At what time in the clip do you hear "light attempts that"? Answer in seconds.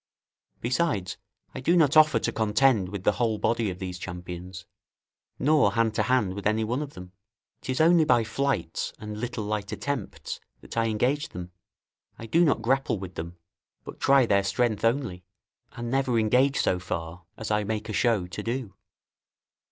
9.43-10.75